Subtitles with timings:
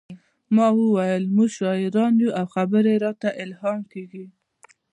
[0.55, 4.25] ما وویل موږ شاعران یو او خبرې راته الهام کیږي